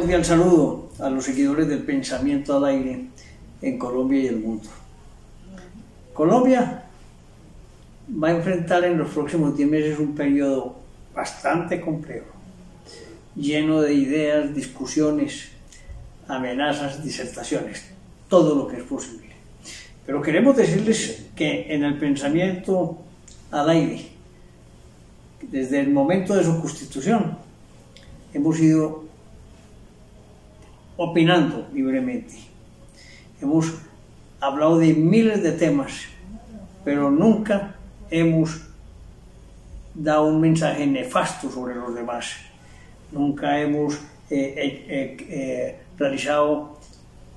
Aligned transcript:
cordial 0.00 0.24
saludo 0.24 0.88
a 0.98 1.10
los 1.10 1.26
seguidores 1.26 1.68
del 1.68 1.82
pensamiento 1.82 2.56
al 2.56 2.64
aire 2.64 3.04
en 3.60 3.78
Colombia 3.78 4.18
y 4.18 4.26
el 4.28 4.38
mundo. 4.38 4.66
Colombia 6.14 6.84
va 8.10 8.28
a 8.28 8.30
enfrentar 8.30 8.82
en 8.84 8.96
los 8.96 9.10
próximos 9.10 9.54
10 9.54 9.68
meses 9.68 9.98
un 9.98 10.14
periodo 10.14 10.76
bastante 11.14 11.82
complejo, 11.82 12.32
lleno 13.36 13.82
de 13.82 13.92
ideas, 13.92 14.54
discusiones, 14.54 15.50
amenazas, 16.26 17.04
disertaciones, 17.04 17.84
todo 18.26 18.54
lo 18.54 18.68
que 18.68 18.78
es 18.78 18.84
posible. 18.84 19.28
Pero 20.06 20.22
queremos 20.22 20.56
decirles 20.56 21.26
que 21.36 21.74
en 21.74 21.84
el 21.84 21.98
pensamiento 21.98 22.96
al 23.50 23.68
aire, 23.68 24.08
desde 25.42 25.80
el 25.80 25.90
momento 25.90 26.34
de 26.34 26.44
su 26.44 26.58
constitución, 26.58 27.36
hemos 28.32 28.58
ido 28.60 29.09
opinando 31.02 31.66
libremente. 31.72 32.34
Hemos 33.40 33.72
hablado 34.38 34.78
de 34.78 34.92
miles 34.92 35.42
de 35.42 35.52
temas, 35.52 35.92
pero 36.84 37.10
nunca 37.10 37.76
hemos 38.10 38.60
dado 39.94 40.26
un 40.26 40.42
mensaje 40.42 40.86
nefasto 40.86 41.50
sobre 41.50 41.74
los 41.74 41.94
demás. 41.94 42.36
Nunca 43.12 43.58
hemos 43.58 43.94
eh, 44.28 44.84
eh, 44.88 45.16
eh, 45.30 45.76
realizado 45.96 46.78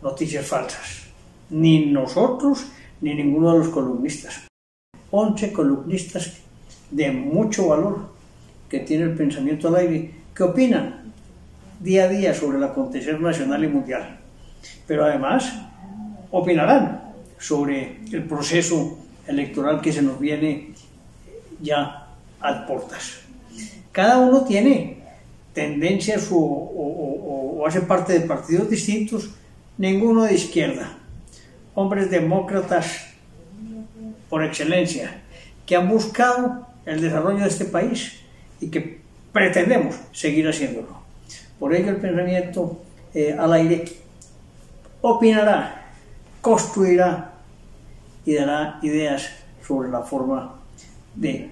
noticias 0.02 0.46
falsas, 0.46 1.08
ni 1.50 1.86
nosotros 1.86 2.66
ni 3.00 3.16
ninguno 3.16 3.54
de 3.54 3.60
los 3.60 3.70
columnistas. 3.70 4.46
11 5.10 5.54
columnistas 5.54 6.42
de 6.92 7.12
mucho 7.14 7.70
valor 7.70 8.10
que 8.68 8.82
tiene 8.82 9.06
el 9.06 9.16
pensamiento 9.16 9.70
al 9.70 9.76
aire, 9.78 10.12
que 10.36 10.44
opinan 10.44 11.13
día 11.84 12.06
a 12.06 12.08
día 12.08 12.34
sobre 12.34 12.58
el 12.58 12.64
acontecer 12.64 13.20
nacional 13.20 13.64
y 13.64 13.68
mundial. 13.68 14.20
Pero 14.88 15.06
además 15.06 15.54
opinarán 16.32 17.14
sobre 17.38 18.00
el 18.12 18.24
proceso 18.24 18.98
electoral 19.28 19.82
que 19.82 19.92
se 19.92 20.02
nos 20.02 20.20
viene 20.20 20.72
ya 21.62 22.08
a 22.40 22.66
portas. 22.66 23.20
Cada 23.92 24.18
uno 24.18 24.44
tiene 24.44 24.98
tendencias 25.54 26.30
o, 26.32 27.64
hace 27.68 27.82
parte 27.82 28.14
de 28.14 28.22
partidos 28.22 28.70
distintos, 28.70 29.30
ninguno 29.78 30.24
de 30.24 30.34
izquierda. 30.34 30.98
Hombres 31.76 32.10
demócratas 32.10 33.08
por 34.30 34.44
excelencia, 34.44 35.22
que 35.66 35.76
han 35.76 35.88
buscado 35.88 36.68
el 36.86 37.02
desarrollo 37.02 37.40
de 37.40 37.48
este 37.48 37.66
país 37.66 38.20
y 38.60 38.70
que 38.70 39.00
pretendemos 39.32 39.96
seguir 40.12 40.48
haciéndolo. 40.48 41.03
Por 41.64 41.74
ello 41.74 41.92
el 41.92 41.96
pensamiento 41.96 42.82
eh, 43.14 43.34
al 43.40 43.54
aire 43.54 43.86
opinará, 45.00 45.94
construirá 46.42 47.36
y 48.26 48.34
dará 48.34 48.80
ideas 48.82 49.30
sobre 49.66 49.90
la 49.90 50.02
forma 50.02 50.56
de 51.16 51.52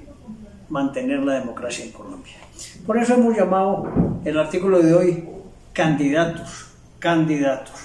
mantener 0.68 1.22
la 1.22 1.36
democracia 1.40 1.86
en 1.86 1.94
Colombia. 1.94 2.34
Por 2.86 2.98
eso 2.98 3.14
hemos 3.14 3.38
llamado 3.38 4.20
el 4.26 4.38
artículo 4.38 4.82
de 4.82 4.94
hoy 4.94 5.24
candidatos, 5.72 6.66
candidatos. 7.00 7.80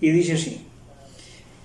Y 0.00 0.10
dice 0.10 0.32
así, 0.32 0.66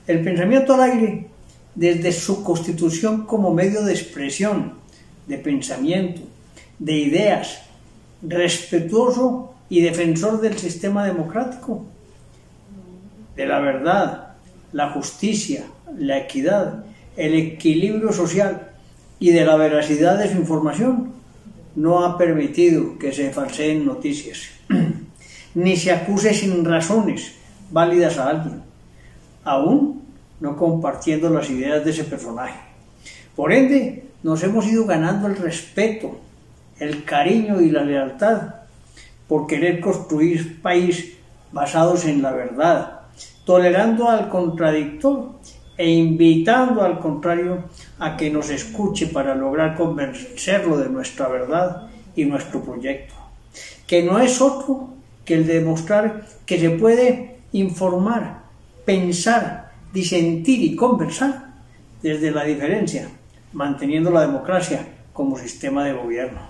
el 0.06 0.24
pensamiento 0.24 0.76
al 0.76 0.82
aire, 0.82 1.30
desde 1.74 2.12
su 2.12 2.44
constitución 2.44 3.26
como 3.26 3.52
medio 3.56 3.84
de 3.84 3.94
expresión, 3.94 4.76
de 5.26 5.40
pensamiento, 5.40 6.22
de 6.78 6.94
ideas, 6.94 7.64
respetuoso 8.22 9.55
y 9.70 9.82
defensor 9.82 10.42
del 10.42 10.58
sistema 10.58 11.06
democrático, 11.06 11.86
de 13.36 13.46
la 13.46 13.60
verdad, 13.60 14.36
la 14.72 14.92
justicia, 14.92 15.66
la 15.98 16.20
equidad, 16.20 16.86
el 17.18 17.34
equilibrio 17.34 18.12
social 18.12 18.72
y 19.20 19.32
de 19.32 19.46
la 19.46 19.56
veracidad 19.56 20.18
de 20.18 20.32
su 20.32 20.38
información, 20.38 21.14
no 21.76 22.06
ha 22.06 22.18
permitido 22.18 22.98
que 22.98 23.12
se 23.12 23.32
falseen 23.32 23.86
noticias, 23.86 24.50
ni 25.56 25.76
se 25.76 25.92
acuse 25.92 26.34
sin 26.34 26.64
razones 26.64 27.34
válidas 27.72 28.18
a 28.18 28.30
alguien, 28.30 28.62
aún 29.44 30.04
no 30.40 30.56
compartiendo 30.56 31.30
las 31.30 31.50
ideas 31.50 31.84
de 31.84 31.92
ese 31.92 32.04
personaje. 32.04 32.60
Por 33.36 33.52
ende, 33.52 34.06
nos 34.24 34.44
hemos 34.44 34.66
ido 34.68 34.86
ganando 34.86 35.28
el 35.28 35.36
respeto, 35.36 36.20
el 36.80 37.04
cariño 37.04 37.62
y 37.62 37.72
la 37.72 37.84
lealtad 37.84 38.65
por 39.28 39.48
querer 39.48 39.80
construir 39.80 40.62
país 40.62 41.18
basados 41.52 42.06
en 42.06 42.22
la 42.22 42.32
verdad, 42.32 43.02
tolerando 43.46 44.10
al 44.10 44.30
contradictor 44.30 45.32
e 45.78 45.90
invitando 45.90 46.82
al 46.82 47.00
contrario 47.00 47.66
a 48.00 48.16
que 48.16 48.30
nos 48.30 48.50
escuche 48.50 49.08
para 49.08 49.36
lograr 49.36 49.76
convencerlo 49.76 50.78
de 50.78 50.90
nuestra 50.90 51.28
verdad 51.28 51.90
y 52.16 52.26
nuestro 52.26 52.62
proyecto, 52.62 53.14
que 53.88 54.04
no 54.04 54.20
es 54.20 54.42
otro 54.42 54.90
que 55.26 55.36
el 55.36 55.48
demostrar 55.48 56.26
que 56.46 56.60
se 56.60 56.70
puede 56.72 57.38
informar, 57.52 58.44
pensar, 58.86 59.72
disentir 59.94 60.62
y 60.62 60.76
conversar 60.76 61.54
desde 62.02 62.32
la 62.32 62.44
diferencia, 62.44 63.10
manteniendo 63.54 64.12
la 64.12 64.22
democracia 64.22 64.86
como 65.14 65.38
sistema 65.38 65.84
de 65.84 65.94
gobierno. 65.94 66.42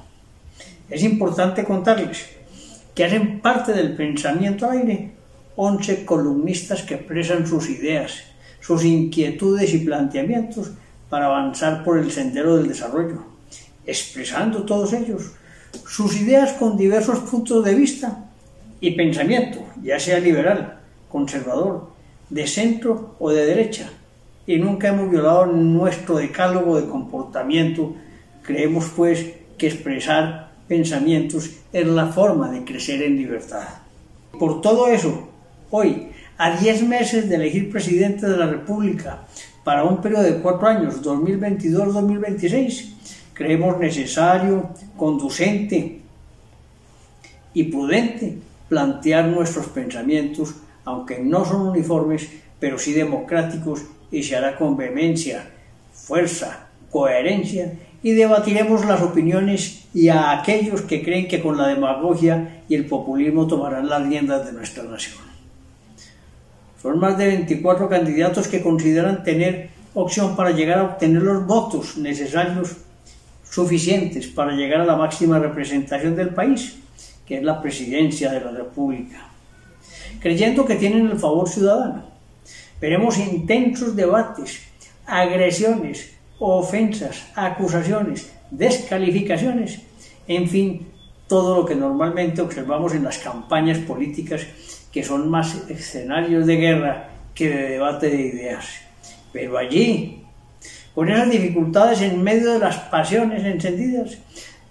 Es 0.89 1.03
importante 1.03 1.63
contarles 1.63 2.34
que 2.95 3.05
hacen 3.05 3.41
parte 3.41 3.73
del 3.73 3.95
pensamiento 3.95 4.69
aire 4.69 5.11
11 5.57 6.05
columnistas 6.05 6.81
que 6.81 6.95
expresan 6.95 7.45
sus 7.45 7.69
ideas, 7.69 8.23
sus 8.59 8.83
inquietudes 8.83 9.73
y 9.73 9.79
planteamientos 9.79 10.71
para 11.09 11.27
avanzar 11.27 11.83
por 11.83 11.99
el 11.99 12.11
sendero 12.11 12.57
del 12.57 12.67
desarrollo, 12.67 13.23
expresando 13.85 14.63
todos 14.63 14.93
ellos 14.93 15.33
sus 15.85 16.19
ideas 16.19 16.53
con 16.53 16.77
diversos 16.77 17.19
puntos 17.19 17.63
de 17.63 17.75
vista 17.75 18.25
y 18.79 18.91
pensamiento, 18.91 19.59
ya 19.83 19.99
sea 19.99 20.19
liberal, 20.19 20.79
conservador, 21.09 21.89
de 22.29 22.47
centro 22.47 23.15
o 23.19 23.31
de 23.31 23.45
derecha. 23.45 23.89
Y 24.47 24.57
nunca 24.57 24.89
hemos 24.89 25.09
violado 25.09 25.47
nuestro 25.47 26.17
decálogo 26.17 26.79
de 26.79 26.87
comportamiento. 26.87 27.95
Creemos 28.43 28.91
pues 28.95 29.25
que 29.57 29.67
expresar 29.67 30.51
pensamientos 30.67 31.51
es 31.71 31.87
la 31.87 32.07
forma 32.07 32.49
de 32.51 32.63
crecer 32.63 33.01
en 33.03 33.17
libertad. 33.17 33.67
Por 34.39 34.61
todo 34.61 34.87
eso, 34.87 35.29
hoy, 35.71 36.09
a 36.37 36.57
10 36.57 36.83
meses 36.83 37.29
de 37.29 37.35
elegir 37.35 37.69
presidente 37.69 38.27
de 38.27 38.37
la 38.37 38.47
República 38.47 39.25
para 39.63 39.83
un 39.83 40.01
periodo 40.01 40.23
de 40.23 40.39
cuatro 40.39 40.67
años, 40.67 41.01
2022-2026, 41.01 42.93
creemos 43.33 43.79
necesario, 43.79 44.69
conducente 44.97 46.01
y 47.53 47.63
prudente 47.63 48.37
plantear 48.67 49.27
nuestros 49.27 49.67
pensamientos, 49.67 50.55
aunque 50.83 51.19
no 51.19 51.45
son 51.45 51.69
uniformes, 51.69 52.27
pero 52.59 52.77
sí 52.77 52.93
democráticos 52.93 53.83
y 54.11 54.23
se 54.23 54.35
hará 54.35 54.57
con 54.57 54.75
vehemencia, 54.77 55.49
fuerza, 55.93 56.67
coherencia 56.91 57.73
y 58.05 58.13
debatiremos 58.13 58.85
las 58.85 59.01
opiniones 59.01 59.85
y 59.91 60.09
a 60.09 60.29
aquellos 60.29 60.81
que 60.81 61.01
creen 61.03 61.27
que 61.27 61.41
con 61.41 61.57
la 61.57 61.69
demagogia 61.69 62.61
y 62.69 62.75
el 62.75 62.85
populismo 62.85 63.47
tomarán 63.47 63.89
las 63.89 64.05
riendas 64.05 64.45
de 64.45 64.53
nuestra 64.53 64.83
nación. 64.83 65.23
Son 66.79 66.99
más 66.99 67.17
de 67.17 67.25
24 67.25 67.89
candidatos 67.89 68.47
que 68.47 68.61
consideran 68.61 69.23
tener 69.23 69.71
opción 69.95 70.35
para 70.35 70.51
llegar 70.51 70.77
a 70.77 70.83
obtener 70.83 71.23
los 71.23 71.47
votos 71.47 71.97
necesarios 71.97 72.77
suficientes 73.49 74.27
para 74.27 74.51
llegar 74.51 74.81
a 74.81 74.85
la 74.85 74.95
máxima 74.95 75.39
representación 75.39 76.15
del 76.15 76.29
país, 76.29 76.77
que 77.25 77.37
es 77.37 77.43
la 77.43 77.59
presidencia 77.59 78.31
de 78.31 78.41
la 78.41 78.51
República, 78.51 79.29
creyendo 80.19 80.63
que 80.63 80.75
tienen 80.75 81.07
el 81.07 81.17
favor 81.17 81.49
ciudadano. 81.49 82.03
Veremos 82.79 83.17
intensos 83.17 83.95
debates, 83.95 84.61
agresiones, 85.07 86.14
ofensas, 86.39 87.27
acusaciones, 87.35 88.31
descalificaciones, 88.51 89.81
en 90.27 90.49
fin, 90.49 90.87
todo 91.27 91.57
lo 91.57 91.65
que 91.65 91.75
normalmente 91.75 92.41
observamos 92.41 92.93
en 92.93 93.03
las 93.03 93.17
campañas 93.17 93.79
políticas 93.79 94.45
que 94.91 95.03
son 95.03 95.29
más 95.29 95.69
escenarios 95.69 96.45
de 96.45 96.55
guerra 96.55 97.09
que 97.33 97.49
de 97.49 97.69
debate 97.69 98.09
de 98.09 98.21
ideas. 98.21 98.65
Pero 99.33 99.57
allí, 99.57 100.23
con 100.93 101.09
esas 101.09 101.29
dificultades 101.29 102.01
en 102.01 102.23
medio 102.23 102.53
de 102.53 102.59
las 102.59 102.77
pasiones 102.77 103.43
encendidas, 103.43 104.17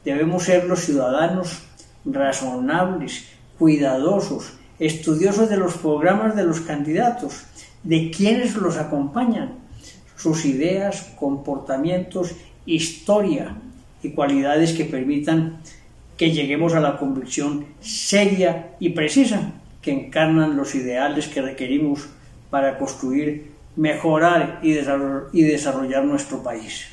debemos 0.05 0.45
ser 0.45 0.65
los 0.65 0.81
ciudadanos 0.81 1.63
razonables, 2.05 3.25
cuidadosos, 3.59 4.55
estudiosos 4.79 5.49
de 5.49 5.57
los 5.57 5.75
programas 5.75 6.35
de 6.35 6.45
los 6.45 6.61
candidatos, 6.61 7.45
de 7.83 8.11
quienes 8.11 8.55
los 8.55 8.77
acompañan, 8.77 9.59
sus 10.17 10.45
ideas, 10.45 11.13
comportamientos, 11.19 12.33
historia 12.67 13.57
y 14.03 14.11
cualidades 14.11 14.73
que 14.73 14.85
permitan 14.85 15.59
que 16.17 16.31
lleguemos 16.31 16.75
a 16.75 16.81
la 16.81 16.97
convicción 16.97 17.67
seria 17.81 18.71
y 18.79 18.91
precisa 18.91 19.53
que 19.83 19.93
encarnan 19.93 20.57
los 20.57 20.75
ideales 20.75 21.29
que 21.29 21.43
requerimos 21.43 22.09
para 22.51 22.79
construir, 22.79 23.53
mejorar 23.77 24.61
y 24.63 24.73
desarrollar 25.43 26.05
nuestro 26.05 26.43
país. 26.43 26.87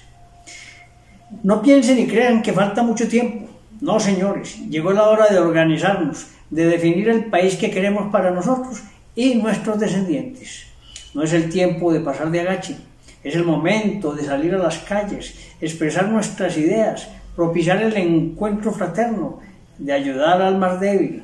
No 1.44 1.62
piensen 1.62 2.00
y 2.00 2.08
crean 2.08 2.42
que 2.42 2.52
falta 2.52 2.84
mucho 2.84 3.08
tiempo. 3.08 3.48
No, 3.80 4.00
señores, 4.00 4.58
llegó 4.70 4.92
la 4.92 5.08
hora 5.08 5.28
de 5.28 5.40
organizarnos, 5.40 6.28
de 6.50 6.66
definir 6.66 7.10
el 7.10 7.26
país 7.26 7.56
que 7.56 7.72
queremos 7.72 8.12
para 8.12 8.32
nosotros 8.32 8.84
y 9.16 9.36
nuestros 9.36 9.80
descendientes. 9.80 10.66
No 11.14 11.24
es 11.24 11.34
el 11.34 11.50
tiempo 11.50 11.94
de 11.94 12.02
pasar 12.02 12.30
de 12.32 12.42
agache, 12.42 12.78
es 13.24 13.36
el 13.36 13.44
momento 13.44 14.14
de 14.14 14.24
salir 14.24 14.54
a 14.56 14.58
las 14.58 14.80
calles, 14.80 15.36
expresar 15.60 16.10
nuestras 16.10 16.58
ideas, 16.58 17.08
propiciar 17.36 17.82
el 17.82 17.96
encuentro 17.96 18.72
fraterno, 18.72 19.40
de 19.78 19.94
ayudar 19.94 20.42
al 20.42 20.58
más 20.58 20.80
débil, 20.80 21.24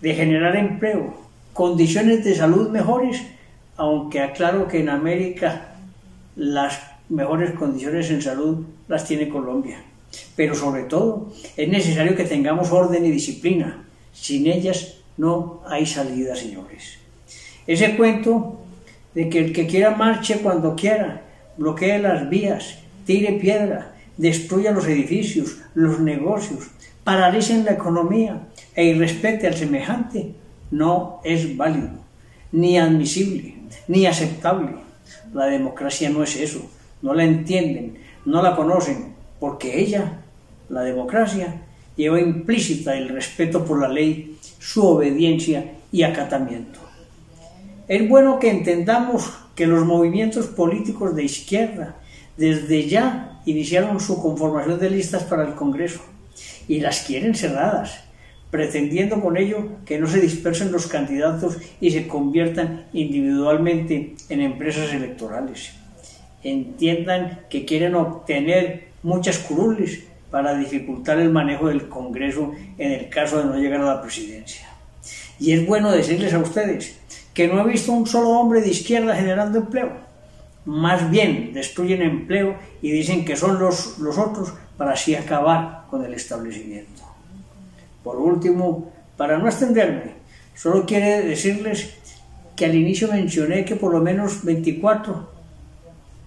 de 0.00 0.14
generar 0.14 0.56
empleo, 0.56 1.14
condiciones 1.52 2.24
de 2.24 2.34
salud 2.34 2.70
mejores, 2.70 3.22
aunque 3.76 4.20
aclaro 4.20 4.68
que 4.68 4.80
en 4.80 4.88
América 4.88 5.74
las 6.36 6.80
mejores 7.08 7.52
condiciones 7.52 8.10
en 8.10 8.22
salud 8.22 8.64
las 8.88 9.04
tiene 9.04 9.28
Colombia. 9.28 9.82
Pero 10.36 10.54
sobre 10.54 10.84
todo 10.84 11.32
es 11.56 11.68
necesario 11.68 12.16
que 12.16 12.24
tengamos 12.24 12.70
orden 12.70 13.04
y 13.04 13.10
disciplina. 13.10 13.84
Sin 14.12 14.46
ellas 14.46 14.98
no 15.16 15.62
hay 15.66 15.86
salida, 15.86 16.36
señores. 16.36 16.98
Ese 17.66 17.96
cuento 17.96 18.61
de 19.14 19.28
que 19.28 19.38
el 19.38 19.52
que 19.52 19.66
quiera 19.66 19.96
marche 19.96 20.38
cuando 20.38 20.74
quiera, 20.74 21.22
bloquee 21.56 21.98
las 21.98 22.28
vías, 22.28 22.78
tire 23.04 23.32
piedra, 23.34 23.94
destruya 24.16 24.72
los 24.72 24.86
edificios, 24.86 25.58
los 25.74 26.00
negocios, 26.00 26.68
paralicen 27.04 27.64
la 27.64 27.72
economía 27.72 28.40
e 28.74 28.84
irrespete 28.86 29.46
al 29.46 29.54
semejante, 29.54 30.34
no 30.70 31.20
es 31.24 31.56
válido, 31.56 31.90
ni 32.52 32.78
admisible, 32.78 33.56
ni 33.88 34.06
aceptable. 34.06 34.76
La 35.34 35.46
democracia 35.46 36.10
no 36.10 36.22
es 36.22 36.36
eso, 36.36 36.70
no 37.02 37.14
la 37.14 37.24
entienden, 37.24 37.98
no 38.24 38.42
la 38.42 38.56
conocen, 38.56 39.14
porque 39.40 39.80
ella, 39.80 40.20
la 40.68 40.82
democracia, 40.82 41.62
lleva 41.96 42.20
implícita 42.20 42.96
el 42.96 43.08
respeto 43.08 43.64
por 43.64 43.80
la 43.80 43.88
ley, 43.88 44.38
su 44.58 44.86
obediencia 44.86 45.72
y 45.90 46.04
acatamiento. 46.04 46.80
Es 47.92 48.08
bueno 48.08 48.38
que 48.38 48.48
entendamos 48.48 49.30
que 49.54 49.66
los 49.66 49.84
movimientos 49.84 50.46
políticos 50.46 51.14
de 51.14 51.24
izquierda 51.24 51.96
desde 52.38 52.88
ya 52.88 53.38
iniciaron 53.44 54.00
su 54.00 54.18
conformación 54.22 54.80
de 54.80 54.88
listas 54.88 55.24
para 55.24 55.46
el 55.46 55.52
Congreso 55.52 56.00
y 56.66 56.80
las 56.80 57.02
quieren 57.02 57.34
cerradas, 57.34 58.02
pretendiendo 58.50 59.20
con 59.20 59.36
ello 59.36 59.76
que 59.84 59.98
no 59.98 60.06
se 60.06 60.22
dispersen 60.22 60.72
los 60.72 60.86
candidatos 60.86 61.58
y 61.82 61.90
se 61.90 62.08
conviertan 62.08 62.86
individualmente 62.94 64.14
en 64.30 64.40
empresas 64.40 64.90
electorales. 64.94 65.74
Entiendan 66.42 67.40
que 67.50 67.66
quieren 67.66 67.94
obtener 67.94 68.84
muchas 69.02 69.36
curules 69.36 70.02
para 70.30 70.54
dificultar 70.54 71.18
el 71.20 71.28
manejo 71.28 71.68
del 71.68 71.90
Congreso 71.90 72.52
en 72.78 72.92
el 72.92 73.10
caso 73.10 73.36
de 73.36 73.44
no 73.44 73.58
llegar 73.58 73.82
a 73.82 73.96
la 73.96 74.00
presidencia. 74.00 74.66
Y 75.38 75.52
es 75.52 75.66
bueno 75.66 75.92
decirles 75.92 76.32
a 76.32 76.38
ustedes 76.38 77.01
que 77.34 77.48
no 77.48 77.60
he 77.60 77.70
visto 77.70 77.92
un 77.92 78.06
solo 78.06 78.30
hombre 78.30 78.60
de 78.60 78.70
izquierda 78.70 79.16
generando 79.16 79.58
empleo. 79.58 79.90
Más 80.64 81.10
bien 81.10 81.52
destruyen 81.52 82.02
empleo 82.02 82.56
y 82.80 82.90
dicen 82.90 83.24
que 83.24 83.36
son 83.36 83.58
los, 83.58 83.98
los 83.98 84.18
otros 84.18 84.52
para 84.76 84.92
así 84.92 85.14
acabar 85.14 85.86
con 85.90 86.04
el 86.04 86.14
establecimiento. 86.14 87.02
Por 88.04 88.16
último, 88.16 88.92
para 89.16 89.38
no 89.38 89.46
extenderme, 89.46 90.14
solo 90.54 90.84
quiero 90.86 91.26
decirles 91.26 91.94
que 92.56 92.66
al 92.66 92.74
inicio 92.74 93.08
mencioné 93.08 93.64
que 93.64 93.76
por 93.76 93.92
lo 93.92 94.00
menos 94.00 94.44
24 94.44 95.30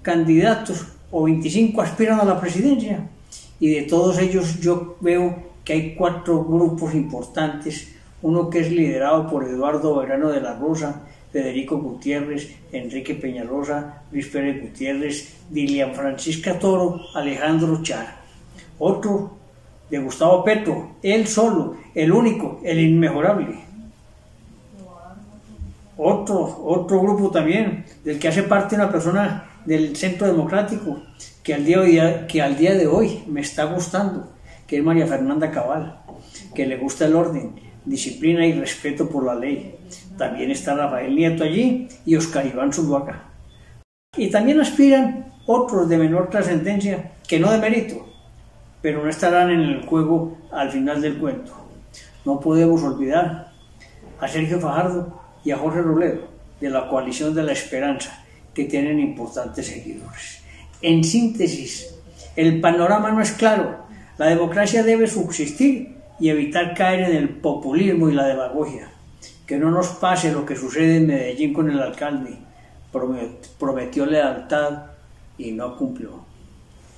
candidatos 0.02 0.86
o 1.12 1.24
25 1.24 1.82
aspiran 1.82 2.20
a 2.20 2.26
la 2.26 2.40
presidencia 2.40 3.08
y 3.60 3.70
de 3.70 3.84
todos 3.84 4.18
ellos 4.20 4.60
yo 4.60 4.98
veo 5.02 5.56
que 5.64 5.74
hay 5.74 5.96
cuatro 5.96 6.44
grupos 6.44 6.94
importantes, 6.94 7.95
uno 8.26 8.50
que 8.50 8.60
es 8.60 8.72
liderado 8.72 9.30
por 9.30 9.44
Eduardo 9.44 9.96
Verano 9.96 10.30
de 10.30 10.42
la 10.42 10.56
Rosa, 10.56 11.04
Federico 11.32 11.78
Gutiérrez, 11.78 12.56
Enrique 12.72 13.14
Peñalosa, 13.14 14.02
Luis 14.12 14.28
Pérez 14.28 14.62
Gutiérrez, 14.62 15.36
Dilian 15.50 15.94
Francisca 15.94 16.58
Toro, 16.58 17.02
Alejandro 17.14 17.84
Char 17.84 18.26
otro 18.80 19.32
de 19.90 20.00
Gustavo 20.00 20.44
Petro, 20.44 20.96
él 21.04 21.28
solo, 21.28 21.78
el 21.94 22.12
único, 22.12 22.60
el 22.64 22.80
inmejorable. 22.80 23.64
Otro, 25.98 26.64
otro 26.66 27.00
grupo 27.00 27.30
también, 27.30 27.86
del 28.04 28.20
que 28.20 28.28
hace 28.28 28.44
parte 28.44 28.76
una 28.76 28.92
persona 28.92 29.46
del 29.66 29.96
Centro 29.96 30.28
Democrático, 30.28 31.02
que 31.44 31.54
al, 31.54 31.64
día, 31.64 32.28
que 32.28 32.42
al 32.42 32.58
día 32.58 32.74
de 32.74 32.88
hoy 32.88 33.24
me 33.28 33.42
está 33.42 33.66
gustando, 33.66 34.32
que 34.68 34.78
es 34.78 34.84
María 34.84 35.06
Fernanda 35.06 35.52
Cabal, 35.52 36.00
que 36.54 36.66
le 36.66 36.78
gusta 36.78 37.06
el 37.06 37.16
orden, 37.16 37.65
disciplina 37.86 38.46
y 38.46 38.54
respeto 38.54 39.10
por 39.10 39.26
la 39.26 39.36
ley. 39.36 39.76
También 40.18 40.52
está 40.52 40.76
Rafael 40.76 41.16
Nieto 41.16 41.44
allí 41.44 41.88
y 42.06 42.16
Oscar 42.16 42.46
Iván 42.46 42.74
Zuluaga. 42.74 43.30
Y 44.18 44.30
también 44.30 44.60
aspiran 44.60 45.34
otros 45.46 45.88
de 45.90 45.98
menor 45.98 46.30
trascendencia, 46.30 47.12
que 47.28 47.40
no 47.40 47.52
de 47.52 47.60
mérito, 47.60 48.06
pero 48.82 49.04
no 49.04 49.10
estarán 49.10 49.52
en 49.52 49.62
el 49.62 49.86
juego 49.86 50.38
al 50.52 50.72
final 50.72 51.02
del 51.02 51.18
cuento. 51.18 51.54
No 52.24 52.40
podemos 52.40 52.82
olvidar 52.84 53.52
a 54.20 54.28
Sergio 54.28 54.60
Fajardo 54.60 55.22
y 55.44 55.52
a 55.52 55.58
Jorge 55.58 55.82
Robledo 55.82 56.36
de 56.60 56.70
la 56.70 56.88
coalición 56.88 57.34
de 57.36 57.44
la 57.44 57.52
esperanza, 57.52 58.24
que 58.54 58.66
tienen 58.66 59.00
importantes 59.00 59.68
seguidores. 59.68 60.42
En 60.82 61.04
síntesis, 61.04 61.96
el 62.36 62.62
panorama 62.62 63.12
no 63.12 63.22
es 63.22 63.32
claro. 63.32 63.86
La 64.18 64.28
democracia 64.28 64.84
debe 64.84 65.08
subsistir 65.08 65.96
y 66.20 66.30
evitar 66.30 66.74
caer 66.74 67.10
en 67.10 67.16
el 67.16 67.30
populismo 67.30 68.10
y 68.10 68.14
la 68.14 68.28
demagogia. 68.28 68.90
Que 69.46 69.58
no 69.58 69.70
nos 69.70 69.88
pase 69.88 70.32
lo 70.32 70.46
que 70.46 70.56
sucede 70.56 70.98
en 70.98 71.08
Medellín 71.08 71.54
con 71.54 71.70
el 71.70 71.80
alcalde. 71.80 72.38
Prometió 73.60 74.06
lealtad 74.06 74.84
y 75.38 75.52
no 75.52 75.76
cumplió. 75.78 76.26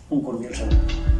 Un 0.09 0.21
cordial 0.21 0.55
saludo. 0.55 1.16